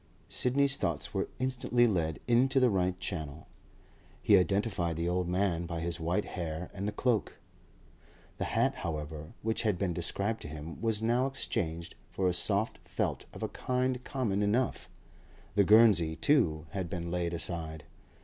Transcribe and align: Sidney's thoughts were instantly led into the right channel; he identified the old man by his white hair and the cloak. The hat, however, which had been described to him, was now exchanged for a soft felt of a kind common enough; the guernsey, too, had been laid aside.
Sidney's 0.29 0.77
thoughts 0.77 1.13
were 1.13 1.27
instantly 1.37 1.85
led 1.85 2.19
into 2.27 2.59
the 2.59 2.71
right 2.71 2.99
channel; 2.99 3.45
he 4.19 4.35
identified 4.35 4.95
the 4.95 5.07
old 5.07 5.27
man 5.27 5.67
by 5.67 5.79
his 5.79 5.99
white 5.99 6.25
hair 6.25 6.71
and 6.73 6.87
the 6.87 6.91
cloak. 6.91 7.37
The 8.39 8.45
hat, 8.45 8.73
however, 8.77 9.33
which 9.43 9.61
had 9.61 9.77
been 9.77 9.93
described 9.93 10.41
to 10.41 10.47
him, 10.47 10.81
was 10.81 11.03
now 11.03 11.27
exchanged 11.27 11.93
for 12.09 12.27
a 12.27 12.33
soft 12.33 12.79
felt 12.79 13.25
of 13.31 13.43
a 13.43 13.49
kind 13.49 14.03
common 14.03 14.41
enough; 14.41 14.89
the 15.53 15.63
guernsey, 15.63 16.15
too, 16.15 16.65
had 16.71 16.89
been 16.89 17.11
laid 17.11 17.35
aside. 17.35 17.83